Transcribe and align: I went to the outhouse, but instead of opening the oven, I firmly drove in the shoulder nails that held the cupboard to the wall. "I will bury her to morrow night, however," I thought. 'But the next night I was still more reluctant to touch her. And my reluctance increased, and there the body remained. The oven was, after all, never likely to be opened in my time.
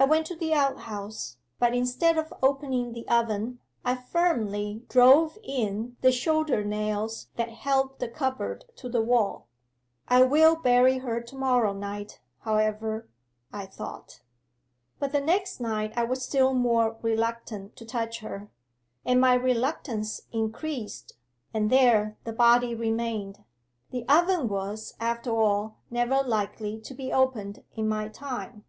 I 0.00 0.04
went 0.04 0.26
to 0.26 0.34
the 0.34 0.52
outhouse, 0.52 1.36
but 1.60 1.76
instead 1.76 2.18
of 2.18 2.34
opening 2.42 2.92
the 2.92 3.06
oven, 3.08 3.60
I 3.84 3.94
firmly 3.94 4.84
drove 4.88 5.38
in 5.44 5.96
the 6.00 6.10
shoulder 6.10 6.64
nails 6.64 7.28
that 7.36 7.50
held 7.50 8.00
the 8.00 8.08
cupboard 8.08 8.64
to 8.74 8.88
the 8.88 9.00
wall. 9.00 9.46
"I 10.08 10.22
will 10.24 10.56
bury 10.56 10.98
her 10.98 11.20
to 11.20 11.36
morrow 11.36 11.72
night, 11.72 12.18
however," 12.40 13.08
I 13.52 13.64
thought. 13.66 14.22
'But 14.98 15.12
the 15.12 15.20
next 15.20 15.60
night 15.60 15.92
I 15.96 16.02
was 16.02 16.24
still 16.24 16.52
more 16.52 16.96
reluctant 17.00 17.76
to 17.76 17.84
touch 17.84 18.18
her. 18.22 18.50
And 19.04 19.20
my 19.20 19.34
reluctance 19.34 20.22
increased, 20.32 21.12
and 21.54 21.70
there 21.70 22.16
the 22.24 22.32
body 22.32 22.74
remained. 22.74 23.44
The 23.92 24.04
oven 24.08 24.48
was, 24.48 24.94
after 24.98 25.30
all, 25.30 25.76
never 25.92 26.24
likely 26.24 26.80
to 26.80 26.92
be 26.92 27.12
opened 27.12 27.62
in 27.76 27.88
my 27.88 28.08
time. 28.08 28.64